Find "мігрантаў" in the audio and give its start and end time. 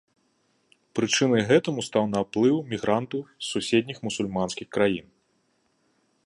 2.71-3.21